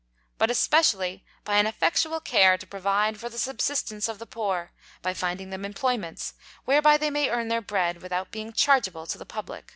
But 0.39 0.49
especially, 0.49 1.23
by 1.45 1.57
an 1.57 1.67
effectual 1.67 2.19
Care 2.19 2.57
to 2.57 2.65
provide 2.65 3.19
for 3.19 3.29
the 3.29 3.37
Subsistence 3.37 4.07
of 4.07 4.17
the 4.17 4.25
Poor, 4.25 4.71
by 5.03 5.13
finding 5.13 5.51
them 5.51 5.63
Employments, 5.63 6.33
whereby 6.65 6.97
they 6.97 7.11
may 7.11 7.29
earn 7.29 7.49
their 7.49 7.61
Bread, 7.61 8.01
without 8.01 8.31
being 8.31 8.51
chargeable 8.51 9.05
to 9.05 9.19
the 9.19 9.27
Publick. 9.27 9.65